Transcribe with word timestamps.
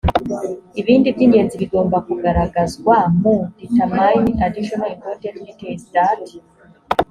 ibindi 0.79 1.07
by 1.15 1.21
ingenzi 1.25 1.55
bigomba 1.61 1.97
kugaragazwa 2.07 2.95
mu 3.21 3.35
determine 3.59 4.29
additional 4.47 4.89
important 4.95 5.35
details 5.47 5.83
that 5.95 6.23